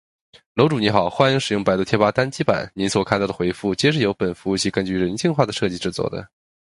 [0.55, 2.67] 楼主你好：欢迎使用百度贴吧单机版！
[2.73, 6.27] 您所看到的回复，皆是由本服务器根据人性化的设计制作的